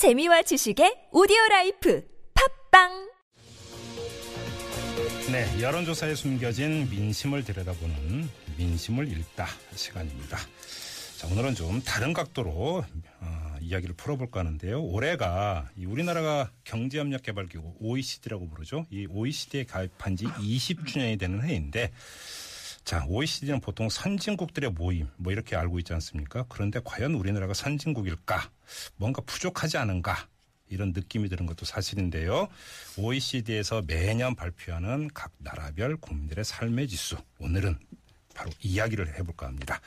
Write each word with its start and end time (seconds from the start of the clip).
재미와 0.00 0.40
지식의 0.40 1.08
오디오 1.12 1.36
라이프 1.50 2.02
팟빵 2.70 3.10
네, 5.30 5.60
여론조사에 5.60 6.14
숨겨진 6.14 6.88
민심을 6.88 7.44
들여다보는 7.44 8.26
민심을 8.56 9.12
읽다 9.12 9.46
시간입니다. 9.74 10.38
자, 11.18 11.26
오늘은 11.26 11.54
좀 11.54 11.82
다른 11.82 12.14
각도로 12.14 12.82
어, 13.20 13.56
이야기를 13.60 13.94
풀어볼까 13.96 14.40
하는데요. 14.40 14.82
올해가 14.82 15.68
이 15.76 15.84
우리나라가 15.84 16.50
경제협력개발기구 16.64 17.74
OECD라고 17.80 18.48
부르죠. 18.48 18.86
이 18.88 19.06
OECD에 19.06 19.64
가입한 19.64 20.16
지 20.16 20.24
20주년이 20.24 21.18
되는 21.18 21.44
해인데 21.44 21.92
자, 22.84 23.04
OECD는 23.08 23.60
보통 23.60 23.88
선진국들의 23.88 24.70
모임 24.70 25.08
뭐 25.16 25.32
이렇게 25.32 25.56
알고 25.56 25.78
있지 25.78 25.92
않습니까? 25.94 26.44
그런데 26.48 26.80
과연 26.84 27.14
우리나라가 27.14 27.54
선진국일까? 27.54 28.50
뭔가 28.96 29.22
부족하지 29.22 29.76
않은가? 29.78 30.28
이런 30.68 30.92
느낌이 30.92 31.28
드는 31.28 31.46
것도 31.46 31.64
사실인데요. 31.64 32.48
OECD에서 32.96 33.82
매년 33.86 34.34
발표하는 34.34 35.10
각 35.12 35.32
나라별 35.38 35.96
국민들의 35.96 36.44
삶의 36.44 36.88
지수. 36.88 37.16
오늘은 37.38 37.78
바로 38.34 38.50
이야기를 38.60 39.18
해볼까 39.18 39.46
합니다. 39.46 39.80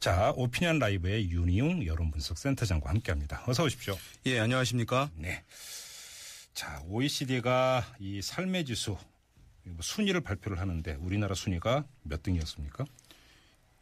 자, 0.00 0.32
오피니언 0.34 0.78
라이브의 0.78 1.30
윤희웅 1.30 1.86
여론분석센터장과 1.86 2.90
함께 2.90 3.12
합니다. 3.12 3.44
어서 3.46 3.64
오십시오. 3.64 3.96
예, 4.26 4.40
안녕하십니까? 4.40 5.10
네. 5.14 5.44
자, 6.54 6.82
OECD가 6.86 7.94
이 8.00 8.20
삶의 8.20 8.64
지수 8.64 8.90
뭐 8.90 9.11
순위를 9.80 10.20
발표를 10.20 10.58
하는데 10.58 10.94
우리나라 11.00 11.34
순위가 11.34 11.84
몇 12.02 12.22
등이었습니까? 12.22 12.84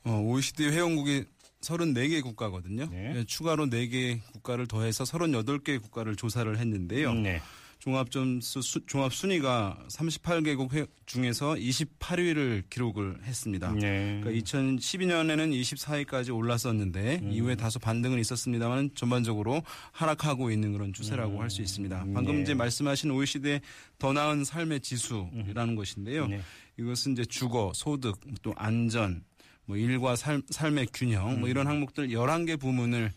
어, 0.05 0.11
OECD 0.21 0.69
회원국이 0.69 1.25
34개 1.61 2.23
국가거든요. 2.23 2.87
네. 2.91 3.13
예, 3.17 3.25
추가로 3.25 3.67
4개 3.67 4.21
국가를 4.33 4.67
더해서 4.67 5.05
38개 5.05 5.81
국가를 5.81 6.17
조사를 6.17 6.57
했는데요. 6.59 7.13
네. 7.15 7.43
종합 7.81 8.11
점수 8.11 8.61
수- 8.61 8.85
종합 8.87 9.13
순위가 9.13 9.87
38개국 9.89 10.73
회, 10.75 10.87
중에서 11.07 11.55
28위를 11.55 12.63
기록을 12.69 13.25
했습니다. 13.25 13.73
네. 13.73 14.21
그러니까 14.23 14.31
2012년에는 14.45 15.59
24위까지 15.61 16.35
올랐었는데 16.37 17.21
음. 17.23 17.33
이후에 17.33 17.55
다소 17.57 17.79
반등은 17.79 18.19
있었습니다만 18.21 18.91
전반적으로 18.95 19.63
하락하고 19.93 20.51
있는 20.51 20.73
그런 20.73 20.93
추세라고 20.93 21.41
할수 21.41 21.63
있습니다. 21.63 22.07
방금 22.13 22.37
네. 22.37 22.43
이제 22.43 22.55
말씀하신 22.55 23.11
OECD의 23.13 23.63
더 23.99 24.13
나은 24.13 24.45
삶의 24.45 24.81
지수라는 24.81 25.75
것인데요. 25.75 26.27
네. 26.29 26.43
이것은 26.79 27.13
이제 27.13 27.25
주거, 27.25 27.73
소득, 27.75 28.21
또 28.43 28.53
안전, 28.57 29.25
뭐 29.65 29.79
일과 29.79 30.17
삶, 30.17 30.43
삶의 30.51 30.89
균형 30.93 31.41
뭐 31.41 31.49
이런 31.49 31.67
음. 31.67 31.71
항목들 31.73 32.09
11개 32.09 32.61
부문을 32.61 33.11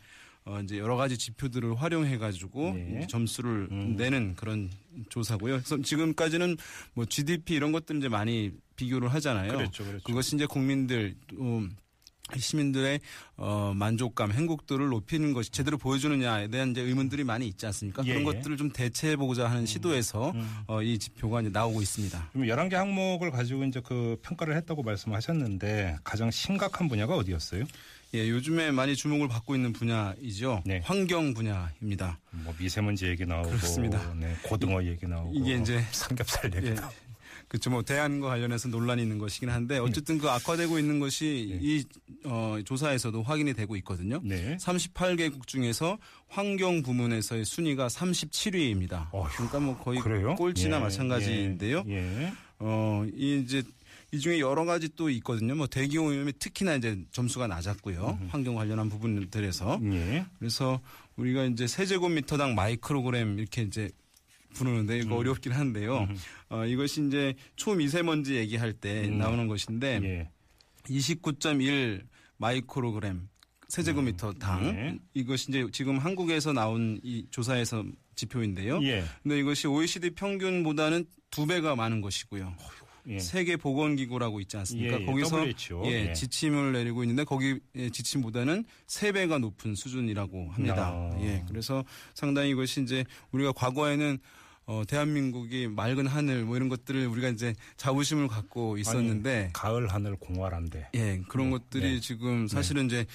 어 0.45 0.59
이제 0.61 0.77
여러 0.77 0.95
가지 0.97 1.17
지표들을 1.17 1.75
활용해 1.75 2.17
가지고 2.17 2.73
네. 2.73 3.08
점수를 3.08 3.69
음. 3.72 3.95
내는 3.95 4.36
그런 4.36 4.69
조사고요. 5.09 5.53
그래서 5.53 5.81
지금까지는 5.81 6.58
뭐 6.94 7.05
GDP 7.05 7.55
이런 7.55 7.72
것들 7.72 7.97
이제 7.97 8.09
많이 8.09 8.52
비교를 8.75 9.08
하잖아요. 9.14 9.53
그렇죠, 9.53 9.86
그렇죠. 9.86 10.14
것이 10.14 10.36
이제 10.36 10.45
국민들 10.45 11.16
또 11.27 11.64
시민들의 12.38 12.99
어 13.35 13.73
만족감, 13.75 14.31
행복도를 14.31 14.88
높이는 14.88 15.33
것이 15.33 15.52
제대로 15.52 15.77
보여주느냐에 15.77 16.47
대한 16.47 16.71
이제 16.71 16.81
의문들이 16.81 17.23
많이 17.23 17.47
있지 17.47 17.65
않습니까? 17.65 18.03
예, 18.05 18.13
그런 18.13 18.21
예. 18.21 18.25
것들을 18.25 18.57
좀 18.57 18.71
대체해 18.71 19.15
보고자 19.15 19.49
하는 19.49 19.65
시도에서 19.65 20.31
음. 20.31 20.49
어, 20.67 20.81
이 20.81 20.97
지표가 20.97 21.41
이제 21.41 21.49
나오고 21.49 21.81
있습니다. 21.81 22.30
그럼 22.31 22.47
11개 22.47 22.73
항목을 22.73 23.31
가지고 23.31 23.63
이제 23.65 23.81
그 23.83 24.17
평가를 24.21 24.55
했다고 24.57 24.83
말씀하셨는데 24.83 25.97
가장 26.03 26.31
심각한 26.31 26.88
분야가 26.88 27.15
어디였어요? 27.15 27.65
예, 28.15 28.30
요즘에 28.30 28.71
많이 28.71 28.95
주목을 28.95 29.27
받고 29.27 29.55
있는 29.55 29.73
분야이죠. 29.73 30.61
네. 30.65 30.81
환경 30.83 31.33
분야입니다. 31.33 32.19
뭐 32.30 32.53
미세먼지 32.59 33.08
얘기 33.08 33.25
나오고 33.25 33.49
그렇습니다. 33.49 34.13
네, 34.13 34.35
고등어 34.43 34.83
얘기 34.83 35.08
나오고 35.08 35.31
이게 35.33 35.55
이제 35.55 35.83
삼겹살 35.91 36.53
얘기 36.55 36.67
예. 36.67 36.73
나오고 36.73 36.93
그렇죠. 37.53 37.69
뭐 37.69 37.83
대안과 37.83 38.29
관련해서 38.29 38.67
논란이 38.69 39.03
있는 39.03 39.19
것이긴 39.19 39.49
한데 39.49 39.77
어쨌든 39.77 40.17
그 40.17 40.27
악화되고 40.27 40.80
있는 40.80 40.99
것이 40.99 41.59
이 41.61 41.83
어, 42.25 42.58
조사에서도 42.65 43.21
확인이 43.21 43.53
되고 43.53 43.75
있거든요. 43.75 44.19
네. 44.23 44.58
38개국 44.58 45.45
중에서 45.45 45.99
환경 46.27 46.81
부문에서의 46.81 47.45
순위가 47.45 47.89
37위입니다. 47.89 49.09
어휴, 49.11 49.30
그러니까 49.33 49.59
뭐 49.59 49.77
거의 49.77 49.99
그래요? 49.99 50.33
꼴찌나 50.33 50.77
예, 50.77 50.81
마찬가지인데요. 50.81 51.83
예. 51.89 51.93
예. 51.93 52.33
어, 52.58 53.05
이 53.13 53.43
이제 53.43 53.61
이 54.11 54.19
중에 54.19 54.39
여러 54.39 54.65
가지 54.65 54.89
또 54.95 55.11
있거든요. 55.11 55.53
뭐 55.53 55.67
대기업 55.67 56.08
오염이 56.08 56.33
특히나 56.39 56.73
이제 56.73 56.97
점수가 57.11 57.45
낮았고요. 57.45 58.30
환경 58.30 58.55
관련한 58.55 58.89
부분들에서. 58.89 59.80
예. 59.92 60.25
그래서 60.39 60.81
우리가 61.17 61.45
이제 61.45 61.67
세제곱미터당 61.67 62.55
마이크로그램 62.55 63.37
이렇게 63.37 63.61
이제 63.61 63.92
부르는데 64.53 64.99
이거 64.99 65.15
어렵긴 65.15 65.52
한데요. 65.52 66.08
어, 66.49 66.65
이것이 66.65 67.05
이제 67.08 67.33
초미세먼지 67.55 68.36
얘기할 68.36 68.73
때 68.73 69.08
음. 69.08 69.17
나오는 69.17 69.47
것인데 69.47 69.99
예. 70.03 70.30
29.1 70.86 72.03
마이크로그램 72.37 73.27
세제곱미터당 73.69 74.75
네. 74.75 74.99
이것이 75.13 75.47
이제 75.49 75.65
지금 75.71 75.97
한국에서 75.97 76.53
나온 76.53 76.99
이 77.03 77.25
조사에서 77.31 77.83
지표인데요. 78.15 78.80
예. 78.83 79.03
근데 79.23 79.39
이것이 79.39 79.67
OECD 79.67 80.11
평균보다는 80.11 81.05
두 81.31 81.47
배가 81.47 81.75
많은 81.75 82.02
것이고요. 82.02 82.55
예. 83.08 83.19
세계 83.19 83.58
보건기구라고 83.58 84.39
있지 84.42 84.55
않습니까? 84.58 84.97
예, 84.97 85.02
예. 85.02 85.05
거기서. 85.05 85.47
예, 85.86 86.09
예. 86.09 86.13
지침을 86.13 86.71
내리고 86.71 87.03
있는데 87.03 87.23
거기 87.23 87.59
예, 87.75 87.89
지침보다는 87.89 88.63
세 88.87 89.11
배가 89.11 89.39
높은 89.39 89.75
수준이라고 89.75 90.52
합니다. 90.52 90.92
아. 90.93 91.17
예, 91.21 91.43
그래서 91.47 91.83
상당히 92.13 92.52
이것이 92.52 92.81
이제 92.81 93.03
우리가 93.31 93.52
과거에는 93.52 94.19
어, 94.65 94.83
대한민국이 94.87 95.67
맑은 95.67 96.07
하늘 96.07 96.45
뭐 96.45 96.55
이런 96.55 96.69
것들을 96.69 97.05
우리가 97.07 97.29
이제 97.29 97.53
자부심을 97.77 98.27
갖고 98.27 98.77
있었는데 98.77 99.49
가을 99.53 99.87
하늘 99.87 100.15
공활한데. 100.15 100.89
예, 100.95 101.21
그런 101.27 101.47
네, 101.47 101.57
것들이 101.57 101.93
네. 101.93 101.99
지금 101.99 102.47
사실은 102.47 102.85
이제 102.85 103.05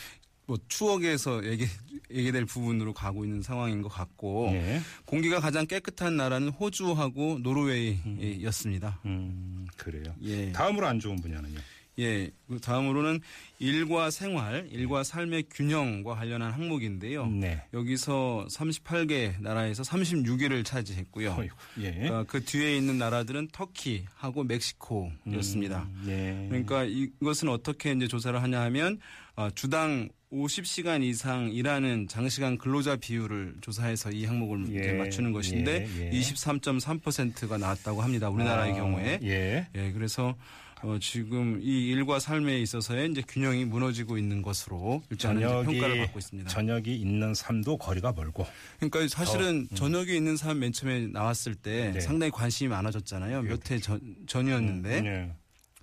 뭐 0.48 0.58
추억에서 0.68 1.44
얘기, 1.44 1.66
얘기될 2.10 2.46
부분으로 2.46 2.94
가고 2.94 3.24
있는 3.24 3.42
상황인 3.42 3.82
것 3.82 3.88
같고 3.88 4.48
예. 4.52 4.80
공기가 5.04 5.40
가장 5.40 5.66
깨끗한 5.66 6.16
나라는 6.16 6.48
호주하고 6.48 7.40
노르웨이였습니다. 7.40 9.00
음, 9.04 9.66
그래요. 9.76 10.14
예. 10.22 10.50
다음으로 10.52 10.86
안 10.86 11.00
좋은 11.00 11.16
분야는요. 11.20 11.58
예. 11.98 12.30
그 12.48 12.60
다음으로는 12.60 13.20
일과 13.58 14.10
생활, 14.10 14.68
일과 14.70 15.02
삶의 15.02 15.44
균형과 15.50 16.14
관련한 16.14 16.52
항목인데요. 16.52 17.26
네. 17.26 17.62
여기서 17.74 18.46
38개 18.50 19.40
나라에서 19.40 19.82
36위를 19.82 20.64
차지했고요. 20.64 21.36
예. 21.80 21.92
그러니까 21.92 22.24
그 22.24 22.44
뒤에 22.44 22.76
있는 22.76 22.98
나라들은 22.98 23.48
터키하고 23.52 24.44
멕시코였습니다. 24.44 25.82
음, 25.82 26.04
예. 26.08 26.46
그러니까 26.48 26.84
이것은 26.84 27.48
어떻게 27.48 27.92
이제 27.92 28.06
조사를 28.06 28.40
하냐 28.40 28.60
하면 28.60 29.00
어, 29.36 29.50
주당 29.54 30.08
50시간 30.32 31.02
이상 31.02 31.50
일하는 31.50 32.06
장시간 32.06 32.58
근로자 32.58 32.96
비율을 32.96 33.56
조사해서 33.60 34.10
이 34.10 34.24
항목을 34.24 34.66
예, 34.74 34.92
맞추는 34.92 35.32
것인데 35.32 35.88
예, 35.96 36.06
예. 36.06 36.10
23.3%가 36.10 37.56
나왔다고 37.56 38.02
합니다. 38.02 38.28
우리나라의 38.28 38.72
아, 38.72 38.76
경우에. 38.76 39.20
예. 39.22 39.66
예, 39.74 39.92
그래서 39.92 40.34
어, 40.82 40.98
지금 41.00 41.60
이 41.62 41.88
일과 41.88 42.18
삶에 42.18 42.58
있어서의 42.60 43.10
이제 43.10 43.22
균형이 43.26 43.64
무너지고 43.64 44.16
있는 44.18 44.42
것으로 44.42 45.02
저녁이 45.16 45.78
평가를 45.78 45.98
받고 45.98 46.18
있습니다. 46.18 46.48
저녁이 46.50 46.94
있는 46.96 47.34
삶도 47.34 47.78
거리가 47.78 48.12
멀고. 48.12 48.46
그러니까 48.78 49.06
사실은 49.08 49.68
저녁에 49.74 50.12
있는 50.12 50.36
사람 50.36 50.60
맨 50.60 50.72
처음에 50.72 51.08
나왔을 51.08 51.54
때 51.54 51.88
음. 51.88 51.92
네. 51.94 52.00
상당히 52.00 52.30
관심이 52.30 52.68
많아졌잖아요. 52.68 53.42
몇 53.42 53.70
해 53.70 53.78
전이었는데 54.26 55.04
예. 55.04 55.32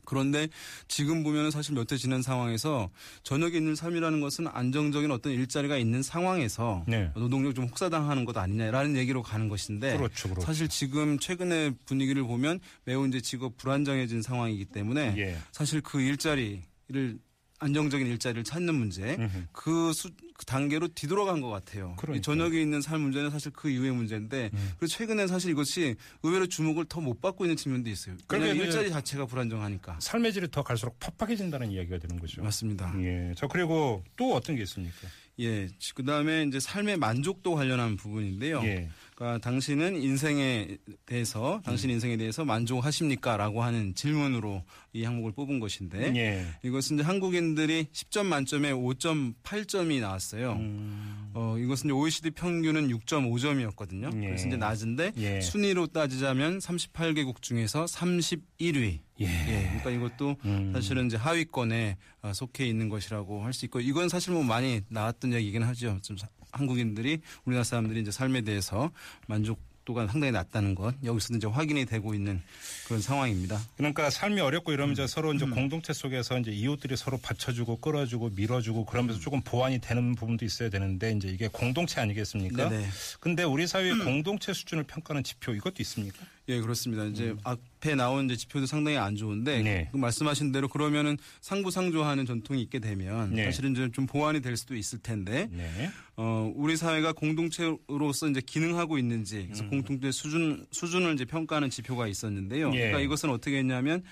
그런데 0.06 0.48
지금 0.88 1.24
보면은 1.24 1.52
사실 1.52 1.74
몇 1.74 1.92
해 1.92 1.98
지난 1.98 2.22
상황에서 2.22 2.90
저녁에 3.24 3.58
있는 3.58 3.76
삶이라는 3.76 4.22
것은 4.22 4.48
안정적인 4.48 5.12
어떤 5.12 5.32
일자리가 5.34 5.78
있는 5.78 6.02
상황에서 6.02 6.84
네. 6.88 7.12
노동력 7.16 7.54
좀 7.54 7.66
혹사당하는 7.66 8.26
것 8.26 8.36
아니냐라는 8.38 8.96
얘기로 8.98 9.22
가는 9.22 9.48
것인데 9.50 9.98
그렇죠, 9.98 10.30
그렇죠. 10.30 10.46
사실 10.46 10.68
지금 10.68 11.20
최근의 11.20 11.76
분위기를 11.86 12.24
보면 12.24 12.60
매우 12.86 13.08
이제 13.08 13.22
직업 13.22 13.58
불안정해진 13.58 14.22
상황이기 14.22 14.66
때문에 14.66 15.16
예. 15.18 15.38
사실 15.52 15.82
그 15.82 16.02
일자리를 16.02 17.20
안정적인 17.60 18.08
일자리를 18.08 18.44
찾는 18.44 18.76
문제 18.76 19.16
음흠. 19.18 19.46
그, 19.52 19.94
수, 19.94 20.10
그 20.38 20.46
단계로 20.46 20.90
뒤돌아간 20.90 21.40
것 21.40 21.50
같아요. 21.50 21.96
그러니까요. 21.98 22.16
음. 22.16 22.18
이 22.18 22.22
저녁에 22.22 22.62
있는 22.62 22.82
삶 22.82 23.00
문제는 23.02 23.30
사실 23.30 23.52
그 23.54 23.70
이후의 23.70 23.92
문제인데 23.94 24.50
그리고 24.78 24.88
최근에 24.88 25.28
사실 25.28 25.52
이것이 25.52 25.96
의외로 26.24 26.46
주목을 26.48 26.86
더 26.86 27.06
못 27.06 27.22
받고 27.22 27.46
있는 27.46 27.56
측면도 27.56 27.90
있어요. 27.90 28.16
이제 28.16 28.50
일자리 28.50 28.90
자체가 28.90 29.28
불안정하니까. 29.28 29.98
삶의 30.02 30.34
질이 30.34 30.48
더 30.50 30.64
갈수록 30.64 30.98
팍팍해진다는 31.00 31.72
이야기가 31.72 32.00
되는 32.00 32.20
거죠. 32.20 32.42
맞습니다. 32.42 32.94
예. 33.04 33.32
저 33.38 33.48
그리고 33.48 34.04
또 34.18 34.34
어떤 34.34 34.56
게 34.56 34.64
있습니까? 34.64 35.08
예. 35.40 35.68
그 35.94 36.04
다음에 36.04 36.44
이제 36.44 36.60
삶의 36.60 36.98
만족도 36.98 37.54
관련한 37.56 37.96
부분인데요. 37.96 38.62
예. 38.64 38.90
그러니까 39.14 39.38
당신은 39.50 40.02
인생에 40.02 40.78
대해서 41.06 41.62
당신 41.64 41.90
인생에 41.92 42.18
대해서 42.18 42.44
만족하십니까라고 42.44 43.64
하는 43.64 43.94
질문으로 43.96 44.64
이 44.94 45.04
항목을 45.04 45.34
뽑은 45.34 45.60
것인데 45.60 46.14
예. 46.16 46.46
이것은 46.64 46.96
이제 46.96 47.04
한국인들이 47.04 47.88
10점 47.94 48.26
만점에 48.26 48.72
5.8점이 48.72 50.00
나왔 50.02 50.22
어요. 50.34 50.54
음. 50.54 51.30
어, 51.34 51.58
이것은 51.58 51.92
OECD 51.92 52.32
평균은 52.32 52.88
6.5점이었거든요. 52.88 54.16
예. 54.24 54.28
그래서 54.28 54.48
이제 54.48 54.58
낮은데 54.58 55.12
예. 55.18 55.42
순위로 55.42 55.88
따지자면 55.88 56.60
38개국 56.60 57.42
중에서 57.42 57.86
31위. 57.86 59.00
예. 59.22 59.26
예. 59.26 59.64
그러니까 59.80 59.90
이것도 59.92 60.36
음. 60.46 60.72
사실은 60.74 61.08
이제 61.08 61.18
하위권에 61.18 61.98
어, 62.22 62.34
속해 62.34 62.66
있는 62.66 62.90
것이라고 62.90 63.44
할 63.44 63.54
수 63.54 63.66
있고 63.66 63.80
이건 63.80 64.10
사실 64.10 64.34
뭐 64.34 64.44
많이 64.44 64.82
나왔던 64.90 65.34
얘기긴 65.34 65.64
하죠. 65.64 66.00
좀 66.02 66.18
사- 66.18 66.28
한국인들이 66.52 67.20
우리나라 67.46 67.64
사람들이 67.64 68.02
이제 68.02 68.12
삶에 68.12 68.42
대해서 68.42 68.92
만족 69.28 69.60
도가 69.86 70.08
상당히 70.08 70.32
낮다는 70.32 70.76
것 70.76 70.96
여기서 71.04 71.36
이제 71.36 71.48
확인이 71.48 71.86
되고 71.86 72.14
있는 72.14 72.42
그런 72.88 73.02
상황입니다. 73.02 73.62
그러니까 73.78 74.10
삶이 74.10 74.42
어렵고 74.42 74.74
이러면 74.74 74.94
이제 74.94 75.08
서로 75.08 75.34
이제 75.34 75.46
공동체 75.46 75.94
속에서 75.94 76.40
이제 76.40 76.52
이웃들이 76.52 76.98
서로 76.98 77.18
받쳐주고 77.18 77.78
끌어주고 77.78 78.32
밀어주고 78.36 78.86
그러면서 78.86 79.20
조금 79.20 79.42
보완이 79.42 79.80
되는 79.80 80.16
부분도 80.16 80.44
있어야 80.44 80.70
되는데 80.70 81.12
이제 81.12 81.28
이게 81.28 81.48
공동체 81.48 82.02
아니겠습니까? 82.02 82.70
네네. 82.70 82.88
근데 83.20 83.44
우리 83.44 83.68
사회의 83.68 83.98
공동체 84.00 84.54
수준을 84.54 84.84
평가하는 84.84 85.24
지표 85.24 85.54
이것도 85.54 85.76
있습니까? 85.80 86.26
예, 86.48 86.62
그렇습니다. 86.62 87.06
이제 87.06 87.36
앞에 87.44 87.96
나온 87.96 88.26
이제 88.26 88.36
지표도 88.36 88.68
상당히 88.68 88.98
안 88.98 89.16
좋은데 89.16 89.60
음. 89.60 89.64
네. 89.64 89.90
그 89.92 89.98
말씀하신 89.98 90.52
대로 90.52 90.68
그러면은 90.68 91.18
상부상조하는 91.42 92.26
전통이 92.26 92.62
있게 92.64 92.80
되면 92.80 93.34
네. 93.34 93.46
사실은 93.46 93.72
이제 93.72 93.90
좀 93.92 94.06
보완이 94.06 94.42
될 94.42 94.56
수도 94.56 94.76
있을 94.76 95.00
텐데 95.00 95.48
네. 95.52 95.90
어, 96.16 96.52
우리 96.56 96.78
사회가 96.78 97.14
공동체로서 97.14 98.28
이제 98.30 98.42
기능하고 98.46 98.98
있는지 98.98 99.38
음. 99.38 99.46
그래서 99.48 99.68
공동체 99.70 100.12
수준 100.12 100.66
수준을 100.72 101.14
이제 101.16 101.26
평가하는 101.26 101.70
지표가 101.70 102.08
있었는데요. 102.08 102.68
예. 102.74 102.78
그러니까 102.78 103.00
이것은 103.00 103.30
어떻게 103.32 103.58
했냐면 103.58 104.04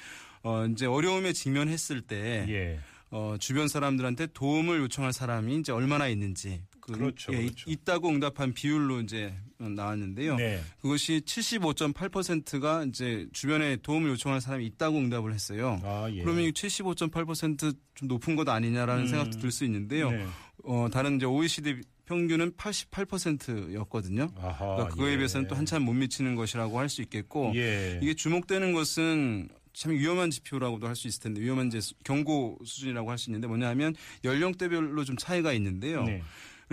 어, 0.42 0.66
이제 0.66 0.86
어려움에 0.86 1.34
직면했을 1.34 2.02
때 2.02 2.46
예. 2.50 2.80
어, 3.12 3.36
주변 3.40 3.68
사람들한테 3.68 4.28
도움을 4.34 4.80
요청할 4.80 5.14
사람이 5.14 5.58
이제 5.58 5.72
얼마나 5.72 6.08
있는지 6.08 6.64
그, 6.80 6.94
그렇죠, 6.94 7.32
예, 7.34 7.44
그렇죠. 7.44 7.70
있다고 7.70 8.10
응답한 8.10 8.54
비율로 8.54 9.02
이제 9.02 9.34
나왔는데요. 9.70 10.36
네. 10.36 10.62
그것이 10.82 11.22
75.8%가 11.26 12.86
이제 12.86 13.28
주변에 13.34 13.78
도움을 13.78 14.10
요청하는 14.12 14.40
사람이 14.40 14.66
있다고 14.66 14.98
응답을 14.98 15.34
했어요. 15.34 15.80
아, 15.84 16.08
예. 16.12 16.22
그러면 16.22 16.44
이 16.44 16.52
75.8%좀 16.52 18.08
높은 18.08 18.36
것 18.36 18.48
아니냐라는 18.50 19.04
음. 19.04 19.08
생각도 19.08 19.40
들 19.40 19.52
수 19.52 19.66
있는데요. 19.66 20.12
네. 20.12 20.26
어, 20.64 20.88
다른 20.92 21.18
이제 21.18 21.26
OECD 21.26 21.82
평균은 22.06 22.54
88%였거든요. 22.54 24.30
아하. 24.42 24.58
그러니까 24.76 24.88
그거에 24.90 25.14
예. 25.14 25.18
비해서는 25.18 25.48
또 25.48 25.56
한참 25.56 25.84
못 25.84 25.94
미치는 25.94 26.36
것이라고 26.36 26.80
할 26.80 26.90
수 26.90 27.02
있겠고 27.02 27.54
예. 27.56 28.00
이게 28.02 28.14
주목되는 28.14 28.74
것은 28.74 29.50
참 29.74 29.92
위험한 29.94 30.30
지표라고도 30.30 30.88
할 30.88 30.96
수 30.96 31.08
있을 31.08 31.22
텐데 31.24 31.42
위험한 31.42 31.68
이제 31.68 31.80
경고 32.04 32.60
수준이라고 32.64 33.10
할 33.10 33.18
수 33.18 33.30
있는데 33.30 33.48
뭐냐하면 33.48 33.96
연령대별로 34.24 35.04
좀 35.04 35.18
차이가 35.18 35.54
있는데요. 35.54 36.04
네. 36.04 36.22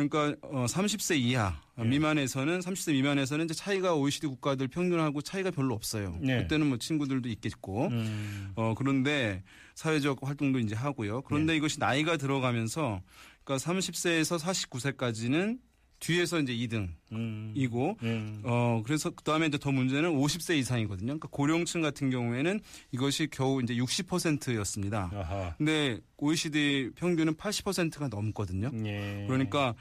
그러니까 0.08 0.36
어 0.48 0.66
30세 0.66 1.18
이하 1.18 1.60
예. 1.78 1.84
미만에서는 1.84 2.60
30세 2.60 2.92
미만에서는 2.92 3.44
이제 3.44 3.54
차이가 3.54 3.94
OECD 3.94 4.26
국가들 4.26 4.68
평균하고 4.68 5.22
차이가 5.22 5.50
별로 5.50 5.74
없어요. 5.74 6.16
네. 6.20 6.38
그때는 6.38 6.68
뭐 6.68 6.78
친구들도 6.78 7.28
있겠고 7.28 7.88
음. 7.88 8.52
어 8.56 8.74
그런데 8.76 9.42
사회적 9.74 10.18
활동도 10.22 10.58
이제 10.58 10.74
하고요. 10.74 11.16
네. 11.16 11.22
그런데 11.26 11.56
이것이 11.56 11.78
나이가 11.80 12.16
들어가면서 12.16 13.00
그러니까 13.44 13.72
30세에서 13.72 14.38
49세까지는 14.38 15.58
뒤에서 16.00 16.40
이제 16.40 16.52
2등이고 16.54 16.90
음. 17.12 17.96
음. 18.02 18.42
어 18.44 18.82
그래서 18.84 19.10
그다음에 19.10 19.46
이제 19.46 19.58
더 19.58 19.70
문제는 19.70 20.10
50세 20.10 20.56
이상이거든요. 20.58 21.06
그러니까 21.06 21.28
고령층 21.30 21.82
같은 21.82 22.10
경우에는 22.10 22.60
이것이 22.92 23.28
겨우 23.30 23.62
이제 23.62 23.74
60%였습니다. 23.74 25.10
아하. 25.14 25.54
근데 25.58 26.00
OECD 26.16 26.90
평균은 26.96 27.34
80%가 27.34 28.08
넘거든요. 28.08 28.70
예. 28.84 29.24
그러니까 29.28 29.74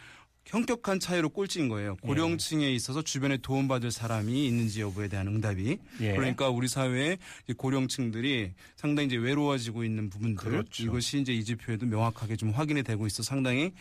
현격한 0.46 1.00
차이로 1.00 1.30
꼴찌인 1.30 1.70
거예요. 1.70 1.92
네. 2.02 2.08
고령층에 2.08 2.72
있어서 2.72 3.04
주변에 3.04 3.38
도움받을 3.38 3.92
사람이 3.92 4.48
있는지 4.48 4.82
여부에 4.82 5.08
대한 5.08 5.28
응답이. 5.28 5.78
예. 6.02 6.16
그러니까 6.16 6.50
우리 6.50 6.68
사회의 6.68 7.20
이제 7.44 7.54
고령층들이 7.56 8.54
상당히 8.76 9.08
이제 9.08 9.16
외로워지고 9.16 9.84
있는 9.84 10.10
부분들. 10.10 10.44
그렇죠. 10.44 10.84
이것이 10.84 11.22
이제 11.22 11.34
이 11.34 11.44
지표에도 11.44 11.86
명확하게 11.86 12.36
좀 12.36 12.50
확인이 12.50 12.82
되고 12.82 13.06
있어 13.06 13.22
상당히 13.22 13.72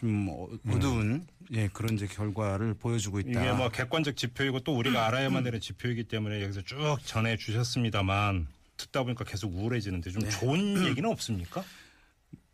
좀 0.00 0.28
어- 0.28 0.48
어두운 0.70 1.26
예 1.52 1.68
그런 1.72 1.94
이제 1.94 2.06
결과를 2.06 2.74
보여주고 2.74 3.20
있다. 3.20 3.40
음. 3.40 3.44
이게 3.44 3.52
뭐 3.52 3.68
객관적 3.68 4.16
지표이고 4.16 4.60
또 4.60 4.76
우리가 4.76 5.06
알아야만 5.06 5.42
되는 5.44 5.60
지표이기 5.60 6.04
때문에 6.04 6.42
여기서 6.42 6.62
쭉 6.62 6.98
전해 7.04 7.36
주셨습니다만 7.36 8.46
듣다 8.76 9.02
보니까 9.02 9.24
계속 9.24 9.52
우울해지는데 9.54 10.10
좀 10.10 10.22
네. 10.22 10.30
좋은 10.30 10.86
얘기는 10.86 11.08
없습니까? 11.10 11.64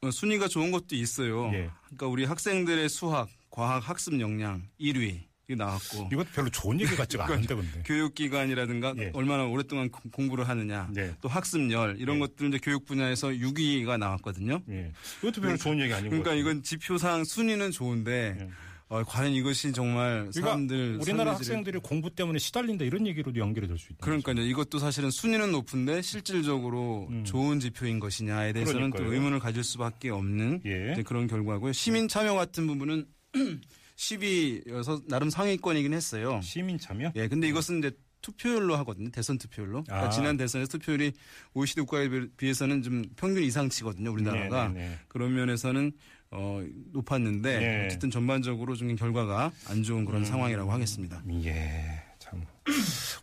어, 0.01 0.11
순위가 0.11 0.49
좋은 0.49 0.71
것도 0.71 0.95
있어요. 0.97 1.47
예. 1.55 1.71
그러니까 1.87 2.07
우리 2.07 2.25
학생들의 2.25 2.89
수학, 2.89 3.29
과학 3.51 3.89
학습 3.89 4.19
역량 4.21 4.63
1위 4.81 5.03
이 5.13 5.21
나왔고 5.49 6.09
이것도 6.11 6.29
별로 6.35 6.49
좋은 6.49 6.81
얘기 6.81 6.97
같지가 6.97 7.27
않은데 7.27 7.55
근데. 7.55 7.83
교육기관이라든가 7.85 8.95
예. 8.99 9.11
얼마나 9.13 9.45
오랫동안 9.45 9.91
공- 9.91 10.11
공부를 10.11 10.49
하느냐, 10.49 10.89
네. 10.93 11.15
또 11.21 11.29
학습열 11.29 11.97
이런 11.99 12.17
예. 12.17 12.21
것들 12.21 12.49
이제 12.49 12.59
교육 12.63 12.87
분야에서 12.87 13.29
6위가 13.29 13.99
나왔거든요. 13.99 14.61
예. 14.71 14.93
이것도 15.23 15.43
별로 15.43 15.57
좋은 15.59 15.79
얘기 15.81 15.91
것 15.91 16.03
그러니까. 16.03 16.33
이건 16.35 16.63
지표상 16.63 17.25
순위는 17.25 17.71
좋은데 17.73 18.37
예. 18.41 18.49
어, 18.89 19.03
과연 19.03 19.33
이것이 19.33 19.73
정말 19.73 20.29
사람들 20.33 20.77
그러니까 20.77 21.03
우리나라 21.03 21.35
학생들이 21.35 21.79
공부 21.81 22.11
때문에 22.11 22.39
시달린다 22.39 22.85
이런 22.85 23.07
얘기로도 23.07 23.41
연결이 23.41 23.67
될 23.67 23.79
수 23.79 23.87
있다. 23.93 24.05
그러니까 24.05 24.33
이제 24.33 24.43
이것도 24.43 24.79
사실은 24.79 25.11
순위는 25.11 25.53
높은데 25.53 26.01
실질적으로 26.03 27.09
좋은 27.25 27.61
지표인 27.61 27.99
것이냐에 27.99 28.53
대해서는 28.53 28.79
음. 28.87 28.91
그러니까요. 28.91 29.09
또 29.09 29.15
의문을 29.15 29.39
가질 29.41 29.65
수밖에 29.65 30.11
없는 30.11 30.61
예. 30.67 31.03
그런 31.05 31.27
결과고요. 31.27 31.73
시민 31.73 32.09
참여 32.09 32.35
같은 32.35 32.67
부분은 32.67 33.07
10위여서 33.97 35.07
나름 35.09 35.31
상위권이긴 35.31 35.93
했어요. 35.95 36.41
시민 36.43 36.79
참여? 36.79 37.13
예, 37.17 37.29
근데 37.29 37.49
이것은 37.49 37.79
이제 37.79 37.91
투표율로 38.23 38.75
하거든요. 38.79 39.11
대선 39.11 39.37
투표율로. 39.39 39.85
그러니까 39.85 40.07
아. 40.09 40.11
지난 40.11 40.37
대선에서 40.37 40.69
투표율이 40.79 41.13
OECD 41.53 41.83
국가에 41.83 42.09
비- 42.09 42.29
비해서는 42.37 42.83
좀 42.83 43.05
평균 43.17 43.43
이상치거든요. 43.43 44.11
우리나라가. 44.11 44.69
네, 44.69 44.75
네, 44.81 44.89
네. 44.89 44.99
그런 45.09 45.35
면에서는 45.35 45.93
어, 46.31 46.65
높았는데 46.93 47.59
네. 47.61 47.87
어쨌든 47.87 48.11
전반적으로 48.11 48.75
좀 48.77 48.97
결과가 48.97 49.53
안 49.69 49.83
좋은 49.83 50.01
음. 50.01 50.05
그런 50.07 50.25
상황이라고 50.25 50.73
하겠습니다. 50.73 51.23
예, 51.45 52.03
참 52.19 52.45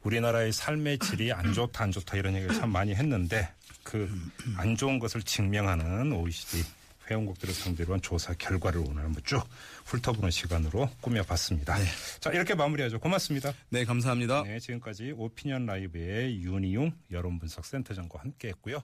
우리나라의 0.04 0.54
삶의 0.54 1.00
질이 1.00 1.34
안 1.34 1.52
좋다 1.52 1.84
안 1.84 1.92
좋다 1.92 2.16
이런 2.18 2.36
얘기를 2.36 2.56
참 2.56 2.72
많이 2.72 2.94
했는데 2.96 3.50
그 3.84 4.08
안 4.58 4.76
좋은 4.76 5.00
것을 5.00 5.24
증명하는 5.24 6.14
OECD 6.14 6.64
회원국들을 7.12 7.54
상대로 7.54 7.94
한 7.94 8.02
조사 8.02 8.34
결과를 8.34 8.82
오늘 8.88 9.04
한번 9.04 9.22
쭉 9.26 9.44
훑어보는 9.86 10.32
시간으로 10.32 10.90
꾸며봤습니다. 11.02 11.78
자 12.20 12.32
이렇게 12.32 12.56
마무리하죠. 12.56 13.00
고맙습니다. 13.00 13.54
네, 13.70 13.84
감사합니다. 13.86 14.44
네, 14.44 14.60
지금까지 14.60 15.14
오피니언 15.18 15.66
라이브의 15.66 16.42
윤희용 16.42 16.94
여론분석 17.12 17.66
센터장과 17.66 18.20
함께했고요. 18.20 18.82